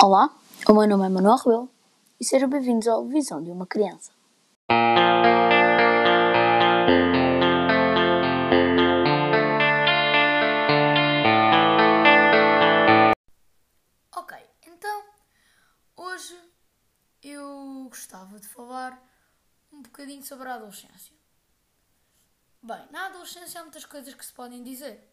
Olá, 0.00 0.32
o 0.68 0.72
meu 0.74 0.86
nome 0.86 1.06
é 1.06 1.08
Manuel 1.08 1.38
Rebelo 1.38 1.68
e 2.20 2.24
sejam 2.24 2.48
bem-vindos 2.48 2.86
ao 2.86 3.04
Visão 3.04 3.42
de 3.42 3.50
uma 3.50 3.66
Criança. 3.66 4.12
Ok, 14.14 14.38
então 14.68 15.04
hoje 15.96 16.40
eu 17.20 17.86
gostava 17.88 18.38
de 18.38 18.46
falar 18.46 19.02
um 19.72 19.82
bocadinho 19.82 20.24
sobre 20.24 20.48
a 20.48 20.54
adolescência. 20.54 21.12
Bem, 22.62 22.86
na 22.92 23.06
adolescência 23.06 23.60
há 23.60 23.64
muitas 23.64 23.84
coisas 23.84 24.14
que 24.14 24.24
se 24.24 24.32
podem 24.32 24.62
dizer, 24.62 25.12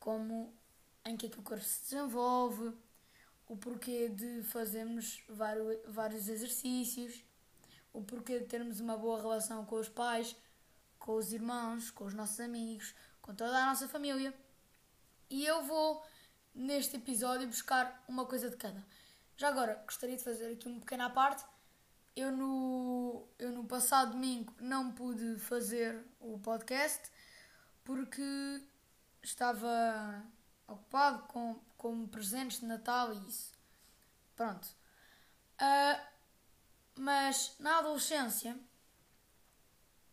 como 0.00 0.52
em 1.04 1.16
que 1.16 1.26
é 1.26 1.28
que 1.28 1.38
o 1.38 1.44
corpo 1.44 1.62
se 1.62 1.82
desenvolve, 1.82 2.76
o 3.48 3.56
porquê 3.56 4.08
de 4.08 4.42
fazermos 4.44 5.22
vários 5.86 6.28
exercícios, 6.28 7.24
o 7.92 8.02
porquê 8.02 8.40
de 8.40 8.46
termos 8.46 8.80
uma 8.80 8.96
boa 8.96 9.20
relação 9.20 9.64
com 9.64 9.76
os 9.76 9.88
pais, 9.88 10.34
com 10.98 11.16
os 11.16 11.32
irmãos, 11.32 11.90
com 11.90 12.04
os 12.04 12.14
nossos 12.14 12.40
amigos, 12.40 12.94
com 13.20 13.34
toda 13.34 13.56
a 13.56 13.66
nossa 13.66 13.88
família. 13.88 14.34
E 15.30 15.44
eu 15.44 15.62
vou, 15.64 16.02
neste 16.54 16.96
episódio, 16.96 17.46
buscar 17.46 18.02
uma 18.08 18.26
coisa 18.26 18.50
de 18.50 18.56
cada. 18.56 18.84
Já 19.36 19.48
agora, 19.48 19.82
gostaria 19.84 20.16
de 20.16 20.22
fazer 20.22 20.52
aqui 20.52 20.68
uma 20.68 20.80
pequena 20.80 21.10
parte. 21.10 21.44
Eu 22.16 22.30
no, 22.30 23.26
eu 23.38 23.50
no 23.50 23.64
passado 23.64 24.12
domingo 24.12 24.54
não 24.60 24.92
pude 24.92 25.38
fazer 25.40 26.04
o 26.20 26.38
podcast 26.38 27.10
porque 27.82 28.62
estava 29.22 30.24
ocupado 30.68 31.24
com, 31.24 31.60
com 31.84 32.06
presentes 32.06 32.60
de 32.60 32.64
Natal 32.64 33.12
e 33.12 33.28
isso. 33.28 33.52
Pronto. 34.34 34.66
Uh, 35.60 36.00
mas 36.96 37.54
na 37.58 37.76
adolescência 37.76 38.58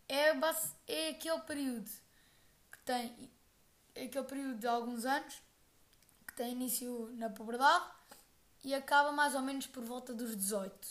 é, 0.06 0.34
base, 0.34 0.76
é 0.86 1.12
aquele 1.12 1.40
período 1.40 1.90
que 2.74 2.80
tem 2.80 3.32
é 3.96 4.04
aquele 4.04 4.26
período 4.26 4.60
de 4.60 4.68
alguns 4.68 5.06
anos 5.06 5.42
que 6.28 6.34
tem 6.34 6.52
início 6.52 7.10
na 7.14 7.30
puberdade 7.30 7.90
e 8.66 8.76
acaba 8.76 9.14
mais 9.14 9.34
ou 9.34 9.42
menos 9.42 9.66
por 9.66 9.86
volta 9.86 10.14
dos 10.14 10.36
18. 10.36 10.90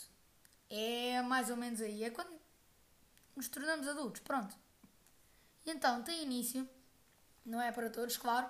É 0.67 1.21
mais 1.21 1.51
ou 1.51 1.57
menos 1.57 1.79
aí. 1.79 2.03
É 2.03 2.09
quando 2.09 2.33
nos 3.35 3.47
tornamos 3.47 3.87
adultos. 3.87 4.21
Pronto. 4.21 4.55
E 5.63 5.69
então 5.69 6.01
tem 6.01 6.23
início, 6.23 6.67
não 7.45 7.61
é 7.61 7.71
para 7.71 7.87
todos, 7.87 8.17
claro, 8.17 8.49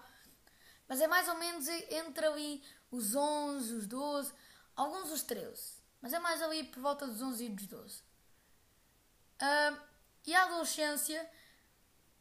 mas 0.92 1.00
é 1.00 1.08
mais 1.08 1.25
ou 1.30 1.36
menos 1.36 1.70
entre 1.70 2.25
ali 2.25 2.61
os 2.92 3.16
11, 3.16 3.75
os 3.75 3.88
12, 3.88 4.34
alguns 4.75 5.09
os 5.09 5.23
13. 5.23 5.78
Mas 6.02 6.11
é 6.11 6.20
mais 6.20 6.42
ali 6.42 6.66
por 6.66 6.81
volta 6.81 7.08
dos 7.08 7.22
11 7.22 7.45
e 7.45 7.47
dos 7.47 7.66
12. 7.66 8.00
Uh, 9.42 9.81
e 10.25 10.36
a 10.36 10.44
adolescência 10.44 11.31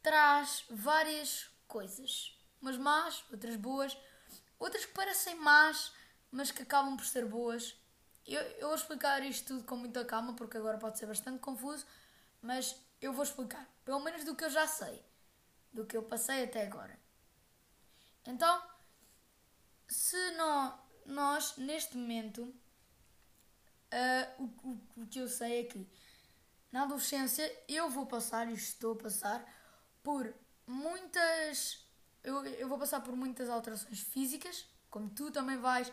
traz 0.01 0.63
várias 0.69 1.49
coisas. 1.67 2.33
Umas 2.61 2.77
más, 2.77 3.25
outras 3.29 3.57
boas, 3.57 3.97
outras 4.57 4.85
que 4.85 4.93
parecem 4.93 5.35
más, 5.35 5.91
mas 6.31 6.49
que 6.49 6.63
acabam 6.63 6.95
por 6.95 7.05
ser 7.05 7.25
boas. 7.25 7.75
Eu, 8.25 8.39
eu 8.39 8.67
vou 8.67 8.75
explicar 8.75 9.21
isto 9.25 9.47
tudo 9.47 9.65
com 9.65 9.75
muita 9.75 10.05
calma, 10.05 10.33
porque 10.33 10.55
agora 10.55 10.77
pode 10.77 10.97
ser 10.97 11.07
bastante 11.07 11.39
confuso, 11.39 11.85
mas 12.41 12.73
eu 13.01 13.11
vou 13.11 13.25
explicar, 13.25 13.67
pelo 13.83 13.99
menos 13.99 14.23
do 14.23 14.33
que 14.33 14.45
eu 14.45 14.49
já 14.49 14.65
sei, 14.65 15.03
do 15.73 15.85
que 15.85 15.97
eu 15.97 16.03
passei 16.03 16.45
até 16.45 16.65
agora. 16.65 17.00
Então, 18.25 18.61
se 19.87 20.31
não, 20.31 20.79
nós, 21.05 21.57
neste 21.57 21.97
momento, 21.97 22.43
uh, 22.43 24.43
o, 24.43 24.69
o, 24.69 25.03
o 25.03 25.07
que 25.07 25.19
eu 25.19 25.27
sei 25.27 25.61
é 25.61 25.63
que 25.63 25.87
na 26.71 26.83
adolescência 26.83 27.51
eu 27.67 27.89
vou 27.89 28.05
passar 28.05 28.49
e 28.49 28.53
estou 28.53 28.93
a 28.93 29.03
passar 29.03 29.45
por 30.01 30.33
muitas. 30.65 31.85
Eu, 32.23 32.45
eu 32.45 32.69
vou 32.69 32.77
passar 32.77 33.01
por 33.01 33.15
muitas 33.15 33.49
alterações 33.49 33.99
físicas, 33.99 34.65
como 34.89 35.09
tu 35.09 35.31
também 35.31 35.57
vais, 35.57 35.91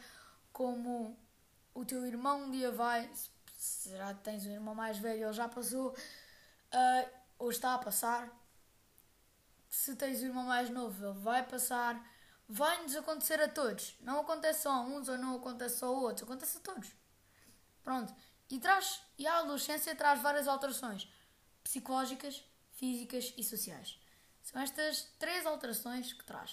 como 0.52 1.18
o 1.74 1.84
teu 1.84 2.06
irmão 2.06 2.44
um 2.44 2.50
dia 2.50 2.70
vai. 2.70 3.10
Se 3.56 3.96
já 3.96 4.14
tens 4.14 4.46
um 4.46 4.52
irmão 4.52 4.74
mais 4.74 4.98
velho, 4.98 5.24
ele 5.24 5.32
já 5.32 5.48
passou, 5.48 5.90
uh, 5.90 7.10
ou 7.38 7.50
está 7.50 7.74
a 7.74 7.78
passar. 7.78 8.30
Se 9.68 9.96
tens 9.96 10.22
um 10.22 10.26
irmão 10.26 10.44
mais 10.44 10.70
novo, 10.70 11.04
ele 11.04 11.18
vai 11.18 11.44
passar 11.44 12.00
vai-nos 12.48 12.96
acontecer 12.96 13.40
a 13.40 13.48
todos. 13.48 13.94
Não 14.00 14.20
acontece 14.20 14.62
só 14.62 14.70
a 14.70 14.80
uns 14.80 15.08
ou 15.08 15.18
não 15.18 15.36
acontece 15.36 15.78
só 15.78 15.86
a 15.86 15.90
outros, 15.90 16.22
acontece 16.22 16.56
a 16.56 16.60
todos. 16.60 16.90
Pronto. 17.82 18.14
E, 18.50 18.58
traz, 18.58 19.02
e 19.18 19.26
a 19.26 19.38
adolescência 19.38 19.94
traz 19.94 20.22
várias 20.22 20.48
alterações 20.48 21.06
psicológicas, 21.62 22.42
físicas 22.72 23.34
e 23.36 23.44
sociais. 23.44 23.98
São 24.42 24.62
estas 24.62 25.02
três 25.18 25.44
alterações 25.44 26.14
que 26.14 26.24
traz. 26.24 26.52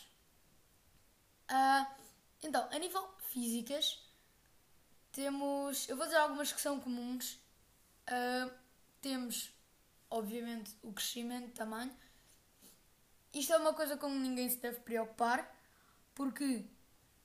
Uh, 1.50 1.86
então, 2.44 2.68
a 2.72 2.78
nível 2.78 3.08
físicas, 3.30 4.04
temos. 5.12 5.88
Eu 5.88 5.96
vou 5.96 6.06
dizer 6.06 6.18
algumas 6.18 6.52
que 6.52 6.60
são 6.60 6.80
comuns. 6.80 7.40
Uh, 8.10 8.52
temos, 9.00 9.50
obviamente, 10.10 10.76
o 10.82 10.92
crescimento, 10.92 11.54
tamanho. 11.54 11.96
Isto 13.34 13.54
é 13.54 13.58
uma 13.58 13.74
coisa 13.74 13.96
com 13.96 14.10
que 14.10 14.18
ninguém 14.18 14.50
se 14.50 14.58
deve 14.58 14.80
preocupar. 14.82 15.50
Porque, 16.16 16.66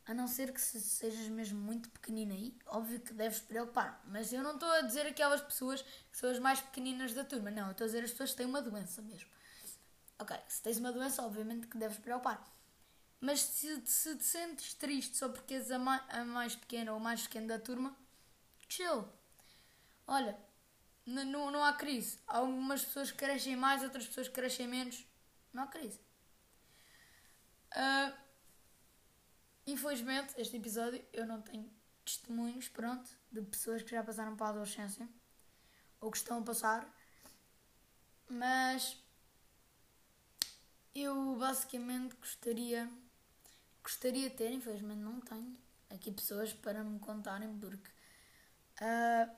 a 0.05 0.13
não 0.13 0.27
ser 0.27 0.53
que 0.53 0.61
sejas 0.61 1.29
mesmo 1.29 1.61
muito 1.61 1.89
pequenina 1.91 2.35
aí, 2.35 2.55
óbvio 2.67 3.01
que 3.01 3.15
deves 3.15 3.39
preocupar. 3.39 4.03
Mas 4.07 4.33
eu 4.33 4.43
não 4.43 4.55
estou 4.55 4.71
a 4.71 4.83
dizer 4.83 5.07
aquelas 5.07 5.41
pessoas 5.41 5.81
que 5.81 6.19
são 6.19 6.29
as 6.29 6.39
mais 6.39 6.61
pequeninas 6.61 7.15
da 7.15 7.25
turma. 7.25 7.51
Não, 7.51 7.67
eu 7.67 7.73
estou 7.73 7.85
a 7.85 7.89
dizer 7.89 8.05
as 8.05 8.11
pessoas 8.11 8.33
que 8.33 8.37
têm 8.37 8.47
uma 8.47 8.61
doença 8.61 9.01
mesmo. 9.01 9.31
Ok, 10.19 10.37
se 10.49 10.61
tens 10.61 10.77
uma 10.79 10.93
doença, 10.93 11.23
obviamente 11.23 11.69
que 11.69 11.79
deves 11.79 11.99
preocupar. 11.99 12.45
Mas 13.21 13.41
se, 13.41 13.81
se 13.87 14.17
te 14.17 14.25
sentes 14.25 14.75
triste 14.75 15.17
só 15.17 15.29
porque 15.29 15.55
és 15.55 15.71
a 15.71 15.79
mais, 15.79 16.03
a 16.09 16.25
mais 16.25 16.57
pequena 16.57 16.93
ou 16.93 16.99
o 16.99 17.01
mais 17.01 17.23
pequeno 17.23 17.47
da 17.47 17.59
turma, 17.59 17.97
chill. 18.69 19.09
Olha, 20.07 20.37
não, 21.07 21.51
não 21.51 21.63
há 21.63 21.73
crise. 21.75 22.19
Há 22.27 22.39
algumas 22.39 22.85
pessoas 22.85 23.13
que 23.13 23.19
crescem 23.19 23.57
mais, 23.57 23.83
outras 23.83 24.07
pessoas 24.07 24.27
que 24.29 24.35
crescem 24.35 24.67
menos. 24.67 25.07
Não 25.53 25.63
há 25.63 25.67
crise. 25.69 26.01
Uh, 27.73 28.30
Infelizmente, 29.71 30.35
este 30.37 30.57
episódio 30.57 31.01
eu 31.13 31.25
não 31.25 31.41
tenho 31.41 31.71
testemunhos, 32.05 32.69
pronto, 32.69 33.09
de 33.31 33.41
pessoas 33.43 33.85
que 33.85 33.93
já 33.93 34.03
passaram 34.03 34.35
para 34.35 34.47
a 34.47 34.51
adolescência 34.51 35.09
ou 36.01 36.11
que 36.11 36.17
estão 36.17 36.41
a 36.41 36.43
passar, 36.43 36.93
mas 38.29 39.01
eu 40.93 41.37
basicamente 41.37 42.17
gostaria 42.17 42.91
gostaria 43.81 44.29
de 44.29 44.35
ter, 44.35 44.51
infelizmente 44.51 44.99
não 44.99 45.21
tenho 45.21 45.57
aqui 45.89 46.11
pessoas 46.11 46.53
para 46.53 46.83
me 46.83 46.99
contarem 46.99 47.57
porque 47.57 47.91
uh, 48.81 49.31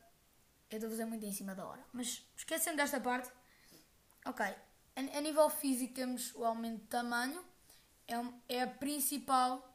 eu 0.71 0.77
estou 0.77 0.87
a 0.87 0.91
fazer 0.93 1.05
muito 1.05 1.27
em 1.27 1.33
cima 1.33 1.55
da 1.55 1.67
hora. 1.67 1.85
Mas 1.93 2.27
esquecendo 2.35 2.79
desta 2.79 2.99
parte, 2.99 3.31
ok, 4.25 4.47
a, 4.47 5.01
a 5.19 5.21
nível 5.21 5.51
físico 5.51 5.93
temos 5.93 6.35
o 6.35 6.43
aumento 6.43 6.81
de 6.81 6.87
tamanho, 6.87 7.45
é, 8.09 8.15
é 8.57 8.63
a 8.63 8.67
principal 8.67 9.72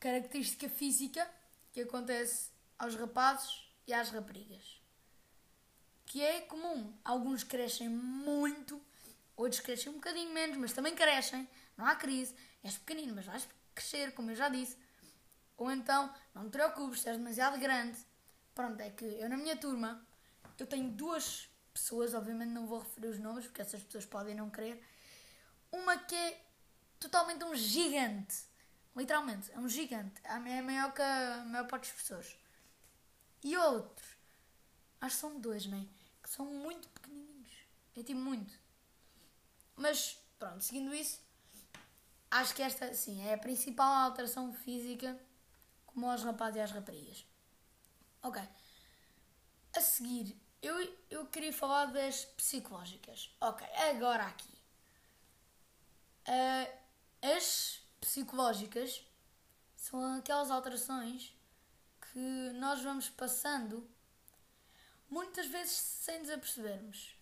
característica 0.00 0.68
física 0.68 1.30
que 1.72 1.82
acontece 1.82 2.50
aos 2.78 2.96
rapazes 2.96 3.62
e 3.86 3.92
às 3.92 4.08
raparigas. 4.08 4.80
Que 6.06 6.22
é 6.22 6.40
comum. 6.40 6.98
Alguns 7.04 7.44
crescem 7.44 7.88
muito, 7.88 8.80
outros 9.36 9.60
crescem 9.60 9.92
um 9.92 9.96
bocadinho 9.96 10.32
menos, 10.32 10.56
mas 10.56 10.72
também 10.72 10.94
crescem. 10.94 11.46
Não 11.76 11.86
há 11.86 11.94
crise. 11.94 12.34
És 12.64 12.78
pequenino, 12.78 13.14
mas 13.14 13.26
vais 13.26 13.46
crescer, 13.74 14.12
como 14.14 14.30
eu 14.30 14.34
já 14.34 14.48
disse. 14.48 14.76
Ou 15.56 15.70
então, 15.70 16.12
não 16.34 16.44
te 16.44 16.52
preocupes, 16.52 17.06
és 17.06 17.16
demasiado 17.16 17.58
grande. 17.58 17.98
Pronto, 18.54 18.80
é 18.80 18.90
que 18.90 19.04
eu 19.04 19.28
na 19.28 19.36
minha 19.36 19.56
turma, 19.56 20.04
eu 20.58 20.66
tenho 20.66 20.90
duas 20.90 21.48
pessoas, 21.72 22.14
obviamente 22.14 22.50
não 22.50 22.66
vou 22.66 22.80
referir 22.80 23.08
os 23.08 23.18
nomes, 23.18 23.44
porque 23.44 23.62
essas 23.62 23.82
pessoas 23.82 24.06
podem 24.06 24.34
não 24.34 24.50
querer. 24.50 24.82
Uma 25.70 25.96
que 25.98 26.14
é 26.14 26.42
totalmente 26.98 27.44
um 27.44 27.54
gigante 27.54 28.49
Literalmente, 28.96 29.50
é 29.52 29.58
um 29.58 29.68
gigante. 29.68 30.20
É 30.24 30.62
maior 30.62 30.92
que 30.92 31.02
a 31.02 31.44
maior 31.46 31.66
parte 31.66 31.88
das 31.88 32.02
pessoas. 32.02 32.36
E 33.42 33.56
outros, 33.56 34.16
acho 35.00 35.14
que 35.14 35.20
são 35.20 35.40
dois, 35.40 35.66
né? 35.66 35.86
Que 36.22 36.28
são 36.28 36.44
muito 36.46 36.88
pequenininhos. 36.88 37.52
É 37.96 38.02
tipo 38.02 38.20
muito. 38.20 38.52
Mas, 39.76 40.18
pronto, 40.38 40.62
seguindo 40.62 40.94
isso, 40.94 41.20
acho 42.30 42.54
que 42.54 42.62
esta, 42.62 42.92
sim, 42.94 43.26
é 43.26 43.34
a 43.34 43.38
principal 43.38 43.90
alteração 43.92 44.52
física 44.52 45.18
como 45.86 46.10
aos 46.10 46.22
rapazes 46.22 46.56
e 46.56 46.60
às 46.60 46.70
raparigas. 46.70 47.26
Ok. 48.22 48.42
A 49.74 49.80
seguir, 49.80 50.36
eu, 50.60 50.96
eu 51.08 51.26
queria 51.26 51.52
falar 51.52 51.86
das 51.86 52.24
psicológicas. 52.24 53.34
Ok, 53.40 53.66
agora 53.90 54.24
aqui. 54.24 54.52
Uh, 56.28 57.36
as 57.36 57.82
psicológicas 58.00 59.04
são 59.76 60.18
aquelas 60.18 60.50
alterações 60.50 61.34
que 62.12 62.50
nós 62.54 62.82
vamos 62.82 63.08
passando 63.08 63.88
muitas 65.08 65.46
vezes 65.46 65.72
sem 65.72 66.20
nos 66.20 66.30
apercebermos. 66.30 67.14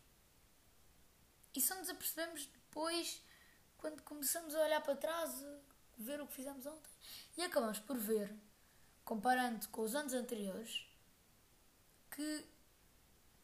E 1.54 1.60
só 1.60 1.74
nos 1.74 1.88
apercebemos 1.88 2.46
depois 2.46 3.22
quando 3.78 4.02
começamos 4.02 4.54
a 4.54 4.60
olhar 4.60 4.80
para 4.80 4.96
trás, 4.96 5.44
ver 5.96 6.20
o 6.20 6.26
que 6.26 6.34
fizemos 6.34 6.66
ontem. 6.66 6.90
E 7.36 7.42
acabamos 7.42 7.78
por 7.78 7.96
ver, 7.96 8.34
comparando 9.04 9.66
com 9.68 9.82
os 9.82 9.94
anos 9.94 10.12
anteriores, 10.12 10.86
que 12.10 12.44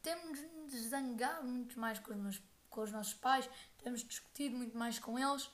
temos 0.03 0.41
nos 0.41 0.73
zangado 0.89 1.47
muito 1.47 1.79
mais 1.79 1.99
com 1.99 2.11
os, 2.13 2.17
meus, 2.17 2.43
com 2.69 2.83
os 2.83 2.93
nossos 2.93 3.15
pais, 3.15 3.49
temos 3.79 4.05
discutido 4.05 4.57
muito 4.57 4.77
mais 4.77 4.99
com 4.99 5.19
eles. 5.19 5.49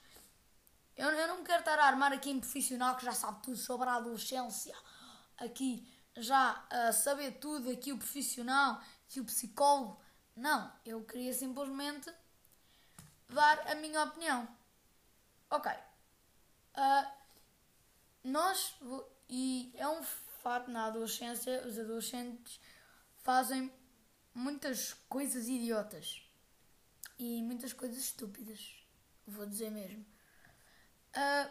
Eu, 1.01 1.09
eu 1.09 1.29
não 1.29 1.43
quero 1.43 1.61
estar 1.61 1.79
a 1.79 1.87
armar 1.87 2.13
aqui 2.13 2.31
em 2.31 2.39
profissional 2.39 2.95
que 2.95 3.07
já 3.07 3.15
sabe 3.15 3.43
tudo 3.43 3.57
sobre 3.57 3.89
a 3.89 3.95
adolescência, 3.95 4.77
aqui 5.39 5.89
já 6.15 6.63
saber 6.93 7.39
tudo, 7.39 7.71
aqui 7.71 7.91
o 7.91 7.97
profissional, 7.97 8.83
aqui 9.09 9.19
o 9.19 9.25
psicólogo. 9.25 9.99
Não, 10.37 10.71
eu 10.85 11.03
queria 11.03 11.33
simplesmente 11.33 12.13
dar 13.31 13.67
a 13.71 13.75
minha 13.77 14.03
opinião. 14.03 14.47
Ok. 15.49 15.73
Uh, 15.73 17.11
nós, 18.23 18.75
e 19.27 19.73
é 19.79 19.89
um 19.89 20.03
fato 20.43 20.71
na 20.71 20.85
adolescência, 20.85 21.67
os 21.67 21.79
adolescentes 21.79 22.61
fazem 23.23 23.73
muitas 24.35 24.93
coisas 25.09 25.49
idiotas 25.49 26.29
e 27.19 27.43
muitas 27.43 27.73
coisas 27.73 27.97
estúpidas, 27.97 28.85
vou 29.27 29.47
dizer 29.47 29.71
mesmo. 29.71 30.05
Uh, 31.17 31.51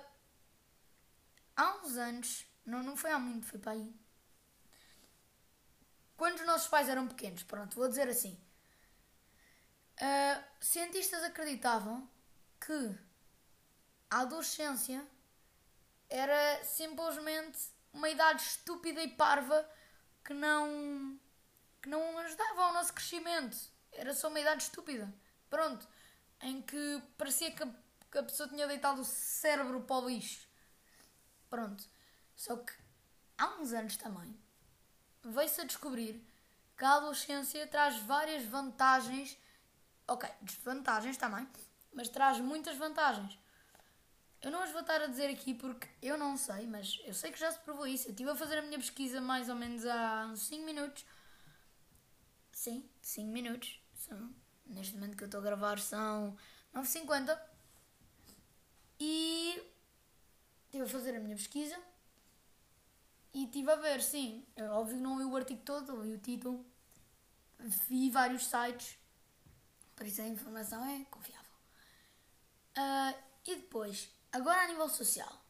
há 1.55 1.75
uns 1.77 1.97
anos, 1.97 2.45
não, 2.65 2.83
não 2.83 2.95
foi 2.95 3.11
há 3.11 3.19
muito, 3.19 3.45
foi 3.45 3.59
para 3.59 3.73
aí. 3.73 3.93
Quando 6.15 6.39
os 6.39 6.45
nossos 6.45 6.67
pais 6.67 6.89
eram 6.89 7.07
pequenos, 7.07 7.43
pronto, 7.43 7.75
vou 7.75 7.87
dizer 7.87 8.07
assim. 8.07 8.39
Uh, 10.01 10.43
cientistas 10.59 11.23
acreditavam 11.23 12.09
que 12.59 12.95
a 14.09 14.21
adolescência 14.21 15.05
era 16.09 16.63
simplesmente 16.63 17.59
uma 17.93 18.09
idade 18.09 18.41
estúpida 18.41 19.01
e 19.03 19.09
parva 19.09 19.69
que 20.23 20.33
não 20.33 21.19
que 21.81 21.89
não 21.89 22.17
ajudava 22.17 22.63
ao 22.63 22.73
nosso 22.73 22.93
crescimento. 22.93 23.57
Era 23.91 24.13
só 24.13 24.27
uma 24.27 24.39
idade 24.39 24.63
estúpida. 24.63 25.13
Pronto. 25.49 25.87
Em 26.41 26.61
que 26.61 27.01
parecia 27.17 27.51
que 27.51 27.65
que 28.11 28.17
a 28.17 28.23
pessoa 28.23 28.49
tinha 28.49 28.67
deitado 28.67 29.01
o 29.01 29.05
cérebro 29.05 29.81
para 29.81 29.97
o 29.97 30.09
lixo. 30.09 30.47
Pronto. 31.49 31.83
Só 32.35 32.57
que 32.57 32.73
há 33.37 33.47
uns 33.59 33.73
anos 33.73 33.97
também 33.97 34.37
veio-se 35.23 35.61
a 35.61 35.65
descobrir 35.65 36.25
que 36.77 36.85
a 36.85 36.93
adolescência 36.93 37.67
traz 37.67 37.97
várias 38.03 38.43
vantagens. 38.45 39.37
Ok, 40.07 40.27
desvantagens 40.41 41.17
também, 41.17 41.47
mas 41.93 42.09
traz 42.09 42.39
muitas 42.39 42.77
vantagens. 42.77 43.37
Eu 44.41 44.51
não 44.51 44.63
as 44.63 44.71
vou 44.71 44.81
estar 44.81 45.01
a 45.01 45.07
dizer 45.07 45.29
aqui 45.29 45.53
porque 45.53 45.87
eu 46.01 46.17
não 46.17 46.37
sei, 46.37 46.65
mas 46.65 46.99
eu 47.03 47.13
sei 47.13 47.31
que 47.31 47.39
já 47.39 47.51
se 47.51 47.59
provou 47.59 47.85
isso. 47.85 48.07
Eu 48.07 48.11
estive 48.11 48.29
a 48.29 48.35
fazer 48.35 48.57
a 48.57 48.61
minha 48.61 48.79
pesquisa 48.79 49.19
mais 49.19 49.49
ou 49.49 49.55
menos 49.55 49.85
há 49.85 50.27
uns 50.31 50.39
5 50.43 50.63
minutos. 50.63 51.05
Sim, 52.53 52.89
5 53.01 53.27
minutos. 53.29 53.81
São, 53.93 54.33
neste 54.65 54.95
momento 54.95 55.17
que 55.17 55.23
eu 55.23 55.25
estou 55.25 55.41
a 55.41 55.43
gravar 55.43 55.77
são 55.79 56.37
9h50. 56.73 57.37
E 58.99 59.61
estive 60.65 60.83
a 60.83 60.87
fazer 60.87 61.15
a 61.15 61.19
minha 61.19 61.35
pesquisa. 61.35 61.79
E 63.33 63.45
estive 63.45 63.71
a 63.71 63.75
ver, 63.75 64.01
sim. 64.01 64.45
Eu, 64.55 64.71
óbvio 64.71 64.97
que 64.97 65.03
não 65.03 65.17
vi 65.17 65.23
o 65.23 65.35
artigo 65.35 65.61
todo, 65.63 66.01
vi 66.01 66.13
o 66.13 66.19
título. 66.19 66.65
Vi 67.87 68.09
vários 68.09 68.45
sites. 68.45 68.97
Por 69.95 70.05
isso 70.05 70.21
a 70.21 70.27
informação 70.27 70.83
é 70.85 71.05
confiável. 71.05 71.51
Uh, 72.77 73.23
e 73.45 73.55
depois, 73.55 74.09
Agora 74.31 74.61
a 74.61 74.67
nível 74.67 74.87
social. 74.89 75.41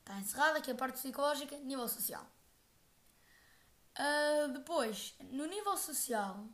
Está 0.00 0.18
encerrada 0.18 0.58
aqui 0.58 0.70
a 0.70 0.74
parte 0.74 0.98
psicológica, 0.98 1.56
nível 1.58 1.88
social. 1.88 2.26
Uh, 3.98 4.48
depois, 4.52 5.14
no 5.30 5.46
nível 5.46 5.76
social, 5.76 6.48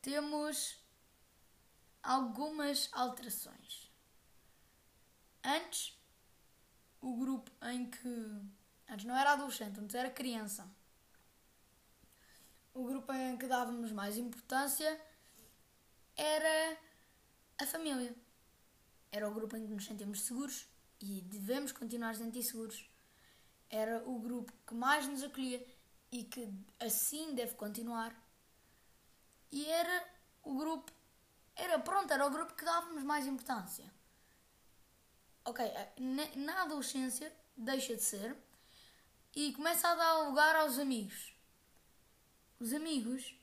temos 0.00 0.78
algumas 2.02 2.88
alterações. 2.92 3.90
Antes, 5.44 5.98
o 7.00 7.16
grupo 7.16 7.50
em 7.62 7.90
que. 7.90 8.08
Antes 8.88 9.04
não 9.04 9.16
era 9.16 9.32
adolescente, 9.32 9.80
antes 9.80 9.94
era 9.94 10.10
criança. 10.10 10.68
O 12.74 12.84
grupo 12.84 13.12
em 13.12 13.36
que 13.36 13.46
dávamos 13.46 13.92
mais 13.92 14.16
importância 14.16 15.00
era 16.16 16.78
a 17.58 17.66
família 17.66 18.14
era 19.12 19.28
o 19.28 19.34
grupo 19.34 19.54
em 19.56 19.66
que 19.66 19.74
nos 19.74 19.84
sentimos 19.84 20.22
seguros 20.22 20.66
e 20.98 21.20
devemos 21.20 21.70
continuar 21.70 22.10
a 22.10 22.14
sentir 22.14 22.42
seguros. 22.42 22.88
Era 23.68 24.02
o 24.08 24.18
grupo 24.18 24.50
que 24.66 24.74
mais 24.74 25.06
nos 25.06 25.22
acolhia 25.22 25.64
e 26.10 26.24
que 26.24 26.50
assim 26.80 27.34
deve 27.34 27.54
continuar. 27.54 28.16
E 29.50 29.66
era 29.66 30.08
o 30.42 30.56
grupo, 30.56 30.90
era 31.54 31.78
pronto, 31.78 32.10
era 32.10 32.26
o 32.26 32.30
grupo 32.30 32.54
que 32.54 32.64
dávamos 32.64 33.02
mais 33.04 33.26
importância. 33.26 33.84
Ok, 35.44 35.64
na 36.36 36.62
adolescência 36.62 37.32
deixa 37.56 37.96
de 37.96 38.02
ser 38.02 38.36
e 39.34 39.52
começa 39.52 39.88
a 39.88 39.94
dar 39.94 40.28
lugar 40.28 40.54
aos 40.56 40.78
amigos. 40.78 41.34
Os 42.60 42.72
amigos 42.72 43.34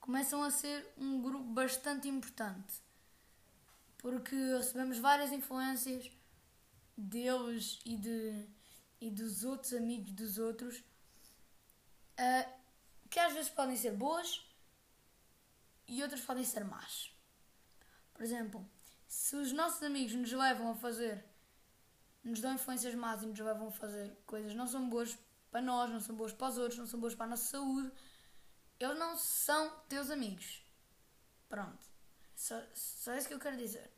começam 0.00 0.42
a 0.42 0.50
ser 0.50 0.86
um 0.98 1.22
grupo 1.22 1.44
bastante 1.44 2.08
importante 2.08 2.82
porque 3.96 4.34
recebemos 4.34 4.98
várias 4.98 5.32
influências 5.32 6.10
deles 6.96 7.80
e, 7.84 7.96
de, 7.96 8.46
e 9.00 9.10
dos 9.10 9.44
outros 9.44 9.72
amigos 9.72 10.12
dos 10.12 10.38
outros 10.38 10.78
uh, 12.18 12.60
que 13.08 13.18
às 13.18 13.32
vezes 13.32 13.50
podem 13.50 13.76
ser 13.76 13.92
boas 13.92 14.46
e 15.86 16.02
outras 16.02 16.20
podem 16.20 16.44
ser 16.44 16.64
más. 16.64 17.12
Por 18.14 18.22
exemplo, 18.22 18.66
se 19.10 19.34
os 19.34 19.50
nossos 19.50 19.82
amigos 19.82 20.14
nos 20.14 20.30
levam 20.30 20.70
a 20.70 20.74
fazer, 20.76 21.24
nos 22.22 22.40
dão 22.40 22.54
influências 22.54 22.94
más 22.94 23.24
e 23.24 23.26
nos 23.26 23.40
levam 23.40 23.66
a 23.66 23.72
fazer 23.72 24.16
coisas 24.24 24.54
não 24.54 24.68
são 24.68 24.88
boas 24.88 25.18
para 25.50 25.60
nós, 25.60 25.90
não 25.90 25.98
são 25.98 26.14
boas 26.14 26.32
para 26.32 26.46
os 26.46 26.56
outros, 26.56 26.78
não 26.78 26.86
são 26.86 27.00
boas 27.00 27.16
para 27.16 27.26
a 27.26 27.30
nossa 27.30 27.42
saúde, 27.42 27.90
eles 28.78 28.96
não 28.96 29.16
são 29.16 29.68
teus 29.88 30.10
amigos. 30.10 30.62
Pronto. 31.48 31.84
Só, 32.36 32.62
só 32.72 33.16
isso 33.16 33.26
que 33.26 33.34
eu 33.34 33.40
quero 33.40 33.56
dizer. 33.56 33.90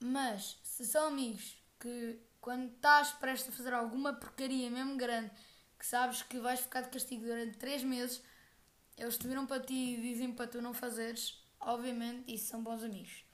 Mas, 0.00 0.58
se 0.64 0.84
são 0.84 1.06
amigos 1.06 1.56
que, 1.78 2.20
quando 2.40 2.74
estás 2.74 3.12
prestes 3.12 3.54
a 3.54 3.56
fazer 3.56 3.72
alguma 3.72 4.12
porcaria 4.12 4.68
mesmo 4.68 4.96
grande, 4.96 5.30
que 5.78 5.86
sabes 5.86 6.20
que 6.20 6.40
vais 6.40 6.58
ficar 6.58 6.80
de 6.80 6.90
castigo 6.90 7.24
durante 7.24 7.56
3 7.58 7.84
meses, 7.84 8.20
eles 8.96 9.16
te 9.16 9.28
viram 9.28 9.46
para 9.46 9.62
ti 9.62 9.94
e 9.94 10.02
dizem 10.02 10.32
para 10.32 10.48
tu 10.48 10.60
não 10.60 10.74
fazeres, 10.74 11.40
obviamente, 11.60 12.34
isso 12.34 12.48
são 12.48 12.60
bons 12.60 12.82
amigos. 12.82 13.24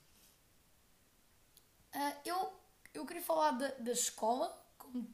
Uh, 1.94 2.16
eu, 2.24 2.52
eu 2.94 3.06
queria 3.06 3.22
falar 3.22 3.52
da, 3.52 3.68
da 3.68 3.92
escola, 3.92 4.48
como 4.78 5.06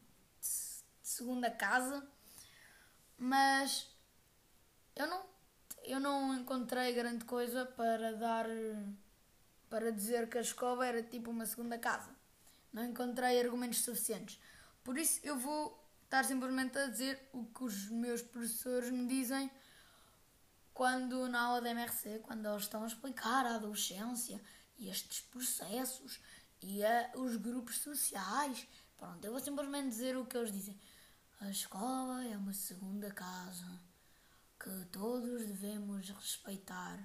segunda 1.02 1.50
casa, 1.50 2.06
mas 3.16 3.88
eu 4.94 5.06
não 5.06 5.26
eu 5.84 5.98
não 5.98 6.34
encontrei 6.34 6.92
grande 6.92 7.24
coisa 7.24 7.64
para 7.64 8.12
dar 8.12 8.46
para 9.70 9.90
dizer 9.90 10.28
que 10.28 10.38
a 10.38 10.40
escola 10.42 10.86
era 10.86 11.02
tipo 11.02 11.30
uma 11.30 11.46
segunda 11.46 11.78
casa. 11.78 12.10
Não 12.72 12.84
encontrei 12.84 13.40
argumentos 13.40 13.82
suficientes. 13.82 14.38
Por 14.84 14.98
isso 14.98 15.20
eu 15.22 15.36
vou 15.38 15.82
estar 16.04 16.24
simplesmente 16.24 16.78
a 16.78 16.86
dizer 16.86 17.28
o 17.32 17.44
que 17.46 17.64
os 17.64 17.88
meus 17.88 18.22
professores 18.22 18.90
me 18.90 19.06
dizem 19.06 19.50
quando 20.72 21.28
na 21.28 21.40
aula 21.40 21.60
da 21.60 21.70
MRC, 21.70 22.20
quando 22.20 22.46
eles 22.46 22.62
estão 22.62 22.84
a 22.84 22.86
explicar 22.86 23.44
a 23.44 23.56
adolescência 23.56 24.40
e 24.78 24.88
estes 24.88 25.20
processos 25.20 26.20
e 26.62 26.84
a, 26.84 27.12
os 27.16 27.36
grupos 27.36 27.78
sociais. 27.78 28.66
Pronto, 28.96 29.24
eu 29.24 29.32
vou 29.32 29.40
simplesmente 29.40 29.88
dizer 29.88 30.16
o 30.16 30.26
que 30.26 30.36
eles 30.36 30.52
dizem. 30.52 30.78
A 31.40 31.50
escola 31.50 32.24
é 32.24 32.36
uma 32.36 32.52
segunda 32.52 33.10
casa 33.12 33.80
que 34.58 34.86
todos 34.86 35.46
devemos 35.46 36.10
respeitar 36.10 36.98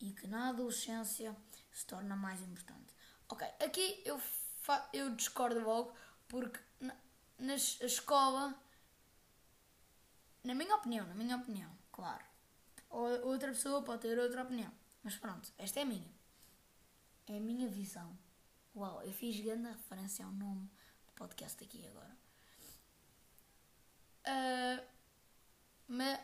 e 0.00 0.12
que 0.12 0.28
na 0.28 0.50
adolescência 0.50 1.36
se 1.72 1.84
torna 1.86 2.14
mais 2.14 2.40
importante. 2.40 2.94
Ok, 3.28 3.46
aqui 3.60 4.00
eu, 4.04 4.20
eu 4.92 5.14
discordo 5.14 5.60
logo 5.60 5.92
porque 6.28 6.60
na, 6.80 6.94
na 7.38 7.54
escola, 7.56 8.54
na 10.44 10.54
minha 10.54 10.76
opinião, 10.76 11.06
na 11.06 11.14
minha 11.14 11.36
opinião, 11.36 11.70
claro, 11.90 12.24
outra 12.90 13.48
pessoa 13.48 13.82
pode 13.82 14.02
ter 14.02 14.18
outra 14.18 14.42
opinião, 14.44 14.72
mas 15.02 15.16
pronto, 15.16 15.52
esta 15.58 15.80
é 15.80 15.82
a 15.82 15.86
minha. 15.86 16.18
É 17.26 17.36
a 17.36 17.40
minha 17.40 17.68
visão. 17.68 18.16
Uau, 18.74 19.02
eu 19.02 19.12
fiz 19.12 19.40
grande 19.40 19.68
referência 19.68 20.24
ao 20.24 20.32
nome 20.32 20.70
do 21.06 21.12
podcast 21.14 21.62
aqui 21.62 21.86
agora. 21.88 22.16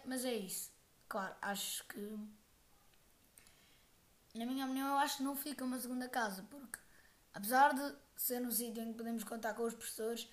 mas 0.04 0.24
é 0.24 0.34
isso. 0.34 0.70
Claro, 1.08 1.34
acho 1.42 1.84
que. 1.88 2.18
Na 4.34 4.46
minha 4.46 4.64
opinião, 4.64 4.88
eu 4.88 4.98
acho 4.98 5.18
que 5.18 5.22
não 5.22 5.36
fica 5.36 5.64
uma 5.64 5.78
segunda 5.78 6.08
casa, 6.08 6.42
porque 6.50 6.78
apesar 7.32 7.72
de 7.72 7.96
ser 8.16 8.42
um 8.42 8.50
sítio 8.50 8.82
em 8.82 8.92
que 8.92 8.98
podemos 8.98 9.24
contar 9.24 9.54
com 9.54 9.62
os 9.62 9.74
professores, 9.74 10.28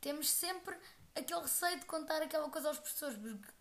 temos 0.00 0.28
sempre 0.30 0.76
aquele 1.14 1.40
receio 1.40 1.78
de 1.78 1.84
contar 1.86 2.22
aquela 2.22 2.48
coisa 2.48 2.68
aos 2.68 2.78
professores, 2.78 3.18
porque 3.18 3.52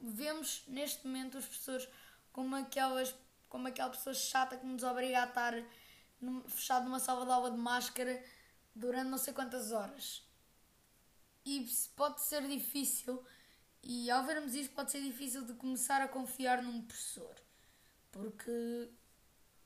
vemos 0.00 0.64
neste 0.66 1.06
momento 1.06 1.38
os 1.38 1.44
professores 1.44 1.88
como 2.32 2.54
aquelas 2.56 3.14
como 3.48 3.66
aquela 3.66 3.90
pessoa 3.90 4.14
chata 4.14 4.56
que 4.56 4.64
nos 4.64 4.84
obriga 4.84 5.24
a 5.24 5.26
estar 5.26 5.54
fechado 6.46 6.84
numa 6.84 7.00
sala 7.00 7.24
de 7.24 7.32
aula 7.32 7.50
de 7.50 7.56
máscara 7.56 8.22
durante 8.74 9.08
não 9.08 9.18
sei 9.18 9.32
quantas 9.32 9.72
horas. 9.72 10.22
E 11.44 11.66
pode 11.96 12.20
ser 12.20 12.46
difícil, 12.46 13.24
e 13.82 14.10
ao 14.10 14.24
vermos 14.24 14.54
isso, 14.54 14.70
pode 14.70 14.90
ser 14.90 15.02
difícil 15.02 15.44
de 15.44 15.54
começar 15.54 16.02
a 16.02 16.08
confiar 16.08 16.62
num 16.62 16.82
professor, 16.82 17.34
porque 18.12 18.90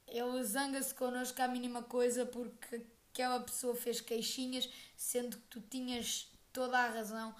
ele 0.07 0.45
zanga-se 0.45 0.95
connosco 0.95 1.41
à 1.43 1.49
mínima 1.49 1.83
coisa 1.83 2.25
porque 2.27 2.87
aquela 3.11 3.41
pessoa 3.41 3.75
fez 3.75 4.01
queixinhas, 4.01 4.69
sendo 4.97 5.37
que 5.37 5.47
tu 5.49 5.61
tinhas 5.61 6.29
toda 6.53 6.79
a 6.79 6.89
razão 6.89 7.35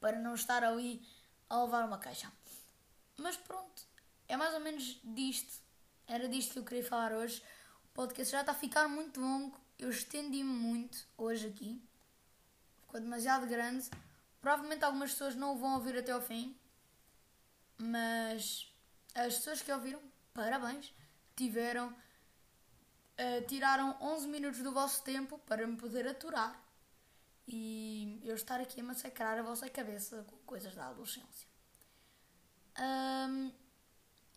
para 0.00 0.18
não 0.18 0.34
estar 0.34 0.64
ali 0.64 1.06
a 1.48 1.62
levar 1.62 1.84
uma 1.84 1.98
queixa. 1.98 2.30
Mas 3.16 3.36
pronto, 3.36 3.82
é 4.28 4.36
mais 4.36 4.54
ou 4.54 4.60
menos 4.60 5.00
disto. 5.02 5.64
Era 6.06 6.28
disto 6.28 6.52
que 6.52 6.58
eu 6.58 6.64
queria 6.64 6.84
falar 6.84 7.12
hoje. 7.12 7.42
Podcast 7.96 8.30
já 8.30 8.40
está 8.40 8.52
a 8.52 8.54
ficar 8.54 8.88
muito 8.88 9.18
longo. 9.18 9.58
Eu 9.78 9.88
estendi-me 9.88 10.44
muito 10.44 11.08
hoje 11.16 11.46
aqui. 11.46 11.82
Ficou 12.82 13.00
demasiado 13.00 13.46
grande. 13.46 13.88
Provavelmente 14.38 14.84
algumas 14.84 15.12
pessoas 15.12 15.34
não 15.34 15.54
o 15.54 15.58
vão 15.58 15.76
ouvir 15.76 15.96
até 15.96 16.12
ao 16.12 16.20
fim. 16.20 16.54
Mas 17.78 18.70
as 19.14 19.36
pessoas 19.36 19.62
que 19.62 19.72
ouviram, 19.72 20.02
parabéns. 20.34 20.92
Tiveram. 21.34 21.88
Uh, 21.88 23.46
tiraram 23.48 23.96
11 23.98 24.28
minutos 24.28 24.60
do 24.60 24.72
vosso 24.72 25.02
tempo 25.02 25.38
para 25.46 25.66
me 25.66 25.78
poder 25.78 26.06
aturar 26.06 26.54
e 27.48 28.20
eu 28.22 28.34
estar 28.34 28.60
aqui 28.60 28.82
a 28.82 28.84
massacrar 28.84 29.38
a 29.38 29.42
vossa 29.42 29.70
cabeça 29.70 30.22
com 30.28 30.36
coisas 30.44 30.74
da 30.74 30.88
adolescência. 30.88 31.48
Um, 32.78 33.50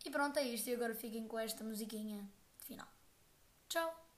e 0.02 0.08
pronto, 0.10 0.38
é 0.38 0.44
isto. 0.44 0.70
E 0.70 0.74
agora 0.74 0.94
fiquem 0.94 1.28
com 1.28 1.38
esta 1.38 1.62
musiquinha 1.62 2.26
final. 2.56 2.88
Ciao. 3.70 4.09